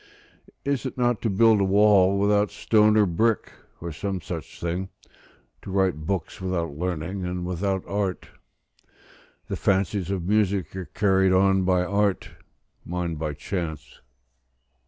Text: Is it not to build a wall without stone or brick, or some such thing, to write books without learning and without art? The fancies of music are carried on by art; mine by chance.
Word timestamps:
Is 0.65 0.83
it 0.87 0.97
not 0.97 1.21
to 1.21 1.29
build 1.29 1.61
a 1.61 1.63
wall 1.63 2.17
without 2.17 2.49
stone 2.49 2.97
or 2.97 3.05
brick, 3.05 3.53
or 3.79 3.91
some 3.91 4.19
such 4.19 4.59
thing, 4.59 4.89
to 5.61 5.69
write 5.69 6.07
books 6.07 6.41
without 6.41 6.75
learning 6.75 7.23
and 7.23 7.45
without 7.45 7.83
art? 7.85 8.29
The 9.47 9.55
fancies 9.55 10.09
of 10.09 10.23
music 10.25 10.75
are 10.75 10.85
carried 10.85 11.33
on 11.33 11.65
by 11.65 11.85
art; 11.85 12.31
mine 12.83 13.13
by 13.13 13.33
chance. 13.35 13.99